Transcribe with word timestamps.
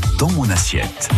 Peace. 0.00 0.13
Dans 0.24 0.30
mon 0.30 0.48
assiette. 0.48 1.10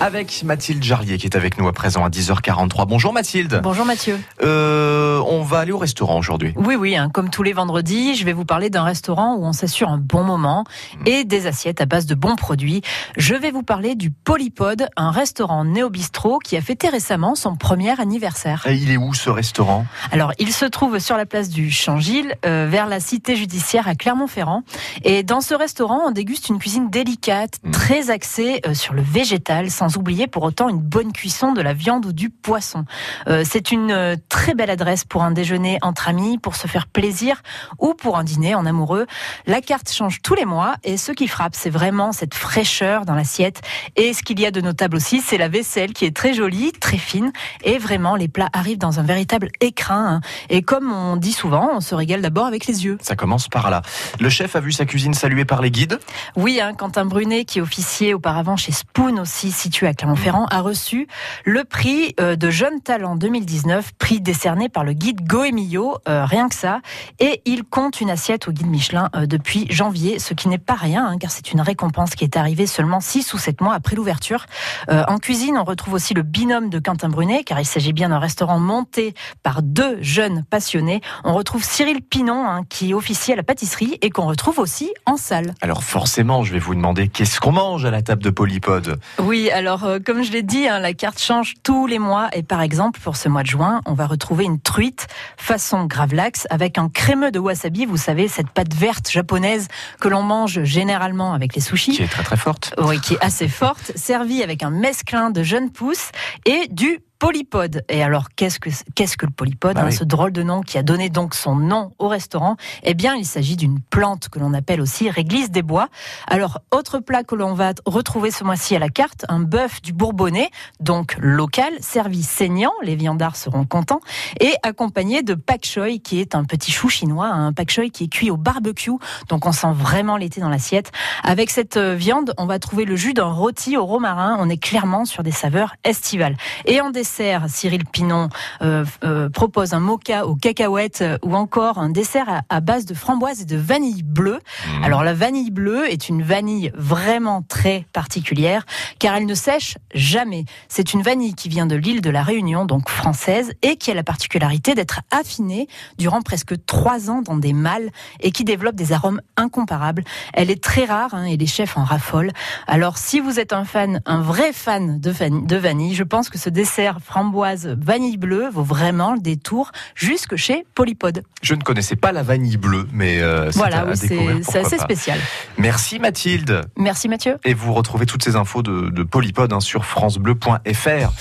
Avec 0.00 0.42
Mathilde 0.44 0.82
Jarlier 0.82 1.18
qui 1.18 1.26
est 1.26 1.36
avec 1.36 1.58
nous 1.58 1.66
à 1.66 1.72
présent 1.72 2.04
à 2.04 2.08
10h43. 2.08 2.86
Bonjour 2.86 3.12
Mathilde. 3.12 3.60
Bonjour 3.64 3.84
Mathieu. 3.84 4.18
Euh, 4.42 5.20
on 5.26 5.42
va 5.42 5.58
aller 5.58 5.72
au 5.72 5.78
restaurant 5.78 6.18
aujourd'hui. 6.18 6.54
Oui, 6.56 6.76
oui, 6.76 6.96
hein, 6.96 7.10
comme 7.12 7.30
tous 7.30 7.42
les 7.42 7.52
vendredis, 7.52 8.14
je 8.14 8.24
vais 8.24 8.32
vous 8.32 8.44
parler 8.44 8.70
d'un 8.70 8.84
restaurant 8.84 9.34
où 9.36 9.44
on 9.44 9.52
s'assure 9.52 9.88
un 9.88 9.98
bon 9.98 10.22
moment 10.22 10.64
et 11.04 11.24
des 11.24 11.48
assiettes 11.48 11.80
à 11.80 11.86
base 11.86 12.06
de 12.06 12.14
bons 12.14 12.36
produits. 12.36 12.82
Je 13.16 13.34
vais 13.34 13.50
vous 13.50 13.64
parler 13.64 13.96
du 13.96 14.12
Polypode, 14.12 14.88
un 14.96 15.10
restaurant 15.10 15.64
néo-bistrot 15.64 16.38
qui 16.38 16.56
a 16.56 16.60
fêté 16.60 16.88
récemment 16.88 17.34
son 17.34 17.56
premier 17.56 18.00
anniversaire. 18.00 18.64
Et 18.68 18.74
il 18.74 18.92
est 18.92 18.96
où 18.96 19.14
ce 19.14 19.30
restaurant? 19.30 19.84
Alors, 20.12 20.32
il 20.38 20.52
se 20.52 20.64
trouve 20.64 21.00
sur 21.00 21.16
la 21.16 21.26
place 21.26 21.48
du 21.48 21.72
Changil, 21.72 22.34
euh, 22.46 22.68
vers 22.70 22.86
la 22.86 23.00
cité 23.00 23.34
judiciaire 23.34 23.88
à 23.88 23.96
Clermont-Ferrand. 23.96 24.62
Et 25.02 25.24
dans 25.24 25.40
ce 25.40 25.54
restaurant, 25.54 26.02
on 26.06 26.10
déguste 26.12 26.48
une 26.48 26.58
cuisine 26.60 26.88
délicate, 26.88 27.58
Mm. 27.64 27.70
très 27.72 28.10
axée 28.10 28.47
euh, 28.66 28.74
sur 28.74 28.94
le 28.94 29.02
végétal, 29.02 29.70
sans 29.70 29.96
oublier 29.96 30.26
pour 30.26 30.42
autant 30.42 30.68
une 30.68 30.78
bonne 30.78 31.12
cuisson 31.12 31.52
de 31.52 31.60
la 31.60 31.74
viande 31.74 32.06
ou 32.06 32.12
du 32.12 32.30
poisson. 32.30 32.84
Euh, 33.28 33.44
c'est 33.48 33.70
une 33.70 33.90
euh, 33.90 34.16
très 34.28 34.54
belle 34.54 34.70
adresse 34.70 35.04
pour 35.04 35.22
un 35.22 35.30
déjeuner 35.30 35.78
entre 35.82 36.08
amis, 36.08 36.38
pour 36.38 36.56
se 36.56 36.66
faire 36.66 36.86
plaisir 36.86 37.42
ou 37.78 37.94
pour 37.94 38.16
un 38.18 38.24
dîner 38.24 38.54
en 38.54 38.66
amoureux. 38.66 39.06
La 39.46 39.60
carte 39.60 39.90
change 39.90 40.20
tous 40.22 40.34
les 40.34 40.44
mois 40.44 40.76
et 40.84 40.96
ce 40.96 41.12
qui 41.12 41.28
frappe, 41.28 41.54
c'est 41.54 41.70
vraiment 41.70 42.12
cette 42.12 42.34
fraîcheur 42.34 43.04
dans 43.04 43.14
l'assiette. 43.14 43.60
Et 43.96 44.12
ce 44.12 44.22
qu'il 44.22 44.40
y 44.40 44.46
a 44.46 44.50
de 44.50 44.60
notable 44.60 44.96
aussi, 44.96 45.20
c'est 45.20 45.38
la 45.38 45.48
vaisselle 45.48 45.92
qui 45.92 46.04
est 46.04 46.16
très 46.16 46.34
jolie, 46.34 46.72
très 46.72 46.98
fine 46.98 47.32
et 47.64 47.78
vraiment 47.78 48.16
les 48.16 48.28
plats 48.28 48.48
arrivent 48.52 48.78
dans 48.78 49.00
un 49.00 49.04
véritable 49.04 49.50
écrin. 49.60 50.14
hein. 50.14 50.20
Et 50.48 50.62
comme 50.62 50.92
on 50.92 51.16
dit 51.16 51.32
souvent, 51.32 51.70
on 51.74 51.80
se 51.80 51.94
régale 51.94 52.22
d'abord 52.22 52.46
avec 52.46 52.66
les 52.66 52.84
yeux. 52.84 52.98
Ça 53.00 53.16
commence 53.16 53.48
par 53.48 53.70
là. 53.70 53.82
Le 54.20 54.28
chef 54.30 54.56
a 54.56 54.60
vu 54.60 54.72
sa 54.72 54.84
cuisine 54.84 55.14
saluée 55.14 55.44
par 55.44 55.62
les 55.62 55.70
guides? 55.70 55.98
Oui, 56.36 56.60
hein, 56.60 56.74
Quentin 56.74 57.04
Brunet, 57.04 57.44
qui 57.44 57.60
officiait 57.60 58.14
auparavant 58.28 58.56
chez 58.58 58.72
Spoon 58.72 59.18
aussi, 59.20 59.50
situé 59.50 59.86
à 59.86 59.94
Clermont-Ferrand, 59.94 60.44
a 60.50 60.60
reçu 60.60 61.08
le 61.46 61.64
prix 61.64 62.14
euh, 62.20 62.36
de 62.36 62.50
Jeune 62.50 62.82
Talent 62.82 63.16
2019, 63.16 63.92
prix 63.94 64.20
décerné 64.20 64.68
par 64.68 64.84
le 64.84 64.92
guide 64.92 65.26
Goemio, 65.26 65.96
euh, 66.06 66.26
rien 66.26 66.50
que 66.50 66.54
ça. 66.54 66.82
Et 67.20 67.40
il 67.46 67.64
compte 67.64 68.02
une 68.02 68.10
assiette 68.10 68.46
au 68.46 68.52
guide 68.52 68.66
Michelin 68.66 69.08
euh, 69.16 69.24
depuis 69.24 69.66
janvier, 69.70 70.18
ce 70.18 70.34
qui 70.34 70.48
n'est 70.48 70.58
pas 70.58 70.74
rien, 70.74 71.06
hein, 71.06 71.16
car 71.16 71.30
c'est 71.30 71.52
une 71.52 71.62
récompense 71.62 72.10
qui 72.10 72.24
est 72.24 72.36
arrivée 72.36 72.66
seulement 72.66 73.00
6 73.00 73.32
ou 73.32 73.38
7 73.38 73.62
mois 73.62 73.72
après 73.72 73.96
l'ouverture. 73.96 74.44
En 74.88 75.16
cuisine, 75.16 75.56
on 75.56 75.64
retrouve 75.64 75.94
aussi 75.94 76.12
le 76.12 76.22
binôme 76.22 76.68
de 76.68 76.78
Quentin 76.78 77.08
Brunet, 77.08 77.44
car 77.44 77.58
il 77.60 77.64
s'agit 77.64 77.94
bien 77.94 78.10
d'un 78.10 78.18
restaurant 78.18 78.58
monté 78.58 79.14
par 79.42 79.62
deux 79.62 79.96
jeunes 80.02 80.44
passionnés. 80.44 81.00
On 81.24 81.32
retrouve 81.32 81.64
Cyril 81.64 82.02
Pinon, 82.02 82.46
hein, 82.46 82.64
qui 82.68 82.92
officie 82.92 83.32
à 83.32 83.36
la 83.36 83.42
pâtisserie 83.42 83.96
et 84.02 84.10
qu'on 84.10 84.26
retrouve 84.26 84.58
aussi 84.58 84.92
en 85.06 85.16
salle. 85.16 85.54
Alors 85.62 85.82
forcément, 85.82 86.42
je 86.42 86.52
vais 86.52 86.58
vous 86.58 86.74
demander 86.74 87.08
qu'est-ce 87.08 87.40
qu'on 87.40 87.52
mange 87.52 87.86
à 87.86 87.90
la 87.90 88.02
table 88.02 88.17
de 88.22 88.30
Polypode. 88.30 88.98
Oui, 89.18 89.50
alors 89.50 89.84
euh, 89.84 89.98
comme 90.04 90.22
je 90.22 90.32
l'ai 90.32 90.42
dit, 90.42 90.68
hein, 90.68 90.78
la 90.78 90.92
carte 90.92 91.20
change 91.20 91.54
tous 91.62 91.86
les 91.86 91.98
mois 91.98 92.28
et 92.32 92.42
par 92.42 92.60
exemple 92.62 93.00
pour 93.00 93.16
ce 93.16 93.28
mois 93.28 93.42
de 93.42 93.48
juin, 93.48 93.80
on 93.86 93.94
va 93.94 94.06
retrouver 94.06 94.44
une 94.44 94.60
truite 94.60 95.06
façon 95.36 95.86
gravlax 95.86 96.46
avec 96.50 96.78
un 96.78 96.88
crémeux 96.88 97.30
de 97.30 97.38
wasabi, 97.38 97.86
vous 97.86 97.96
savez 97.96 98.28
cette 98.28 98.50
pâte 98.50 98.74
verte 98.74 99.10
japonaise 99.10 99.68
que 100.00 100.08
l'on 100.08 100.22
mange 100.22 100.62
généralement 100.64 101.32
avec 101.32 101.54
les 101.54 101.60
sushis. 101.60 101.92
Qui 101.92 102.02
est 102.02 102.08
très 102.08 102.22
très 102.22 102.36
forte. 102.36 102.74
Oui, 102.78 103.00
qui 103.00 103.14
est 103.14 103.24
assez 103.24 103.48
forte, 103.48 103.92
servie 103.96 104.42
avec 104.42 104.62
un 104.62 104.70
mesclin 104.70 105.30
de 105.30 105.42
jeunes 105.42 105.70
pousses 105.70 106.10
et 106.44 106.68
du 106.68 107.00
polypode. 107.18 107.84
Et 107.88 108.02
alors, 108.02 108.28
qu'est-ce 108.36 108.60
que 108.60 108.70
qu'est-ce 108.94 109.16
que 109.16 109.26
le 109.26 109.32
polypode 109.32 109.74
Bah 109.74 109.82
hein, 109.82 109.86
oui. 109.86 109.92
Ce 109.92 110.04
drôle 110.04 110.32
de 110.32 110.42
nom 110.42 110.60
qui 110.60 110.78
a 110.78 110.82
donné 110.82 111.10
donc 111.10 111.34
son 111.34 111.56
nom 111.56 111.92
au 111.98 112.08
restaurant? 112.08 112.56
Eh 112.84 112.94
bien, 112.94 113.14
il 113.14 113.24
s'agit 113.24 113.56
d'une 113.56 113.80
plante 113.80 114.28
que 114.28 114.38
l'on 114.38 114.54
appelle 114.54 114.80
aussi 114.80 115.10
réglisse 115.10 115.50
des 115.50 115.62
bois. 115.62 115.88
Alors, 116.26 116.60
autre 116.70 117.00
plat 117.00 117.24
que 117.24 117.34
l'on 117.34 117.54
va 117.54 117.72
retrouver 117.86 118.30
ce 118.30 118.44
mois-ci 118.44 118.76
à 118.76 118.78
la 118.78 118.88
carte, 118.88 119.24
un 119.28 119.40
bœuf 119.40 119.82
du 119.82 119.92
Bourbonnais, 119.92 120.50
donc 120.80 121.16
local, 121.18 121.72
servi 121.80 122.22
saignant, 122.22 122.72
les 122.82 122.94
viandards 122.94 123.36
seront 123.36 123.64
contents, 123.64 124.00
et 124.40 124.54
accompagné 124.62 125.22
de 125.22 125.34
pak 125.34 125.66
choi, 125.66 125.98
qui 125.98 126.20
est 126.20 126.34
un 126.34 126.44
petit 126.44 126.70
chou 126.70 126.88
chinois, 126.88 127.26
un 127.26 127.52
pak 127.52 127.70
choi 127.70 127.88
qui 127.88 128.04
est 128.04 128.08
cuit 128.08 128.30
au 128.30 128.36
barbecue, 128.36 128.92
donc 129.28 129.46
on 129.46 129.52
sent 129.52 129.72
vraiment 129.72 130.16
l'été 130.16 130.40
dans 130.40 130.48
l'assiette. 130.48 130.92
Avec 131.24 131.50
cette 131.50 131.76
euh, 131.76 131.94
viande, 131.94 132.32
on 132.38 132.46
va 132.46 132.58
trouver 132.58 132.84
le 132.84 132.96
jus 132.96 133.14
d'un 133.14 133.32
rôti 133.32 133.76
au 133.76 133.84
romarin, 133.84 134.36
on 134.38 134.48
est 134.48 134.62
clairement 134.62 135.04
sur 135.04 135.22
des 135.22 135.32
saveurs 135.32 135.74
estivales. 135.84 136.36
Et 136.64 136.80
en 136.80 136.90
dessert, 136.90 137.07
Cyril 137.48 137.84
Pinon 137.84 138.28
euh, 138.62 138.84
euh, 139.04 139.28
propose 139.28 139.72
un 139.72 139.80
mocha 139.80 140.26
aux 140.26 140.34
cacahuètes 140.34 141.02
euh, 141.02 141.18
ou 141.22 141.34
encore 141.34 141.78
un 141.78 141.90
dessert 141.90 142.28
à, 142.28 142.42
à 142.48 142.60
base 142.60 142.84
de 142.84 142.94
framboise 142.94 143.42
et 143.42 143.44
de 143.44 143.56
vanille 143.56 144.02
bleue. 144.02 144.38
Mmh. 144.38 144.84
Alors 144.84 145.02
la 145.02 145.14
vanille 145.14 145.50
bleue 145.50 145.90
est 145.90 146.08
une 146.08 146.22
vanille 146.22 146.70
vraiment 146.74 147.42
très 147.42 147.86
particulière 147.92 148.64
car 148.98 149.16
elle 149.16 149.26
ne 149.26 149.34
sèche 149.34 149.78
jamais. 149.94 150.44
C'est 150.68 150.92
une 150.92 151.02
vanille 151.02 151.34
qui 151.34 151.48
vient 151.48 151.66
de 151.66 151.76
l'île 151.76 152.00
de 152.00 152.10
la 152.10 152.22
Réunion, 152.22 152.64
donc 152.64 152.88
française, 152.88 153.52
et 153.62 153.76
qui 153.76 153.90
a 153.90 153.94
la 153.94 154.02
particularité 154.02 154.74
d'être 154.74 155.00
affinée 155.10 155.68
durant 155.98 156.22
presque 156.22 156.54
trois 156.66 157.10
ans 157.10 157.22
dans 157.22 157.36
des 157.36 157.52
mâles 157.52 157.90
et 158.20 158.32
qui 158.32 158.44
développe 158.44 158.74
des 158.74 158.92
arômes 158.92 159.20
incomparables. 159.36 160.04
Elle 160.32 160.50
est 160.50 160.62
très 160.62 160.84
rare 160.84 161.14
hein, 161.14 161.24
et 161.24 161.36
les 161.36 161.46
chefs 161.46 161.76
en 161.76 161.84
raffolent. 161.84 162.32
Alors 162.66 162.98
si 162.98 163.20
vous 163.20 163.40
êtes 163.40 163.52
un 163.52 163.64
fan, 163.64 164.00
un 164.06 164.20
vrai 164.20 164.52
fan 164.52 165.00
de 165.00 165.56
vanille, 165.56 165.94
je 165.94 166.04
pense 166.04 166.28
que 166.28 166.38
ce 166.38 166.50
dessert 166.50 166.97
framboise 167.04 167.76
vanille 167.80 168.16
bleue 168.16 168.48
vaut 168.50 168.62
vraiment 168.62 169.12
le 169.14 169.20
détour 169.20 169.72
jusque 169.94 170.36
chez 170.36 170.64
Polypode. 170.74 171.22
Je 171.42 171.54
ne 171.54 171.62
connaissais 171.62 171.96
pas 171.96 172.12
la 172.12 172.22
vanille 172.22 172.56
bleue, 172.56 172.86
mais 172.92 173.20
euh, 173.20 173.50
c'est 173.50 173.58
Voilà, 173.58 173.86
oui, 173.86 174.42
c'est 174.42 174.58
assez 174.60 174.76
pas. 174.76 174.82
spécial. 174.84 175.18
Merci 175.56 175.98
Mathilde. 175.98 176.62
Merci 176.76 177.08
Mathieu. 177.08 177.36
Et 177.44 177.54
vous 177.54 177.72
retrouvez 177.74 178.06
toutes 178.06 178.22
ces 178.24 178.36
infos 178.36 178.62
de, 178.62 178.90
de 178.90 179.02
Polypode 179.02 179.52
hein, 179.52 179.60
sur 179.60 179.84
francebleu.fr. 179.84 181.12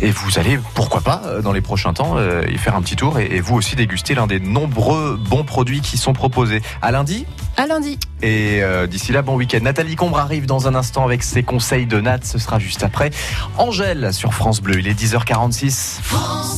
Et 0.00 0.10
vous 0.10 0.38
allez, 0.38 0.58
pourquoi 0.74 1.00
pas, 1.00 1.22
euh, 1.26 1.42
dans 1.42 1.52
les 1.52 1.60
prochains 1.60 1.92
temps, 1.92 2.16
euh, 2.16 2.44
y 2.50 2.58
faire 2.58 2.76
un 2.76 2.82
petit 2.82 2.96
tour 2.96 3.18
et, 3.18 3.26
et 3.26 3.40
vous 3.40 3.54
aussi 3.56 3.76
déguster 3.76 4.14
l'un 4.14 4.26
des 4.26 4.40
nombreux 4.40 5.16
bons 5.28 5.44
produits 5.44 5.80
qui 5.80 5.98
sont 5.98 6.12
proposés. 6.12 6.62
À 6.82 6.90
lundi 6.90 7.26
À 7.56 7.66
lundi. 7.66 7.98
et 8.22 8.62
euh, 8.62 8.86
d'ici 8.86 9.12
là, 9.12 9.22
bon 9.22 9.36
week-end. 9.36 9.60
Nathalie 9.62 9.96
Combre 9.96 10.18
arrive 10.18 10.46
dans 10.46 10.68
un 10.68 10.74
instant 10.74 11.04
avec 11.04 11.22
ses 11.22 11.42
conseils 11.42 11.86
de 11.86 12.00
Nat. 12.00 12.18
Ce 12.22 12.38
sera 12.38 12.58
juste 12.58 12.82
après. 12.82 13.10
Angèle 13.58 14.12
sur 14.12 14.34
France 14.34 14.60
Bleu. 14.60 14.78
Il 14.78 14.88
est 14.88 14.94
10h46. 15.24 16.54